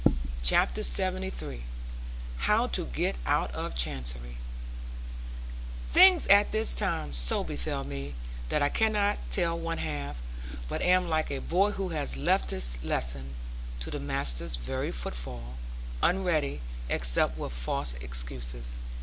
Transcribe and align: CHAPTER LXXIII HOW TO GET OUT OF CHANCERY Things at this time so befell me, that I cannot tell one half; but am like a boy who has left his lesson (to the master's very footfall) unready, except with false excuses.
CHAPTER 0.41 0.81
LXXIII 0.81 1.61
HOW 2.47 2.65
TO 2.65 2.87
GET 2.87 3.17
OUT 3.27 3.51
OF 3.53 3.75
CHANCERY 3.75 4.37
Things 5.91 6.25
at 6.25 6.51
this 6.51 6.73
time 6.73 7.13
so 7.13 7.43
befell 7.43 7.83
me, 7.83 8.15
that 8.49 8.63
I 8.63 8.69
cannot 8.69 9.19
tell 9.29 9.55
one 9.59 9.77
half; 9.77 10.19
but 10.67 10.81
am 10.81 11.07
like 11.07 11.29
a 11.29 11.37
boy 11.37 11.73
who 11.73 11.89
has 11.89 12.17
left 12.17 12.49
his 12.49 12.79
lesson 12.83 13.35
(to 13.81 13.91
the 13.91 13.99
master's 13.99 14.55
very 14.55 14.89
footfall) 14.89 15.57
unready, 16.01 16.61
except 16.89 17.37
with 17.37 17.53
false 17.53 17.93
excuses. 18.01 18.79